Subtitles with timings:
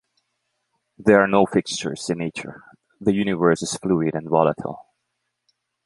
[0.97, 2.63] There are no fixtures in nature.
[2.99, 4.87] The universe is fluid and volatile.